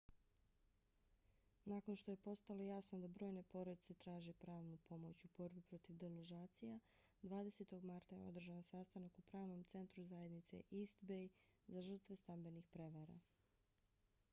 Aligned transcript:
nakon 1.65 1.95
što 1.95 2.11
je 2.11 2.17
postalo 2.23 2.63
jasno 2.63 2.99
da 3.01 3.09
brojne 3.17 3.43
porodice 3.49 3.93
traže 4.03 4.33
pravnu 4.45 4.77
pomoć 4.87 5.23
u 5.25 5.29
borbi 5.37 5.61
protiv 5.61 5.97
deložacija 6.05 6.79
20. 7.23 7.83
marta 7.91 8.15
je 8.15 8.23
održan 8.27 8.63
sastanak 8.71 9.19
u 9.19 9.27
pravnom 9.31 9.63
centru 9.63 10.03
zajednice 10.15 10.61
east 10.81 11.01
bay 11.13 11.29
za 11.67 11.81
žrtve 11.91 12.15
stambenih 12.25 12.67
prevara 12.69 13.19